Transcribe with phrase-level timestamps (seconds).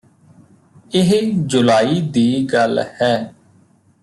[0.91, 1.11] ਇਹ
[1.47, 3.33] ਜੁਲਾਈ ਦੀ ਗੱਲ ਹੈ